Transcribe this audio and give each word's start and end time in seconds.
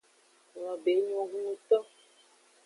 Nglobe 0.53 0.91
enyo 0.97 1.21
hunnuto. 1.29 1.77